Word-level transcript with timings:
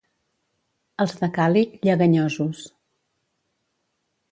Els 1.05 1.13
de 1.19 1.29
Càlig, 1.35 1.77
lleganyosos. 1.89 2.65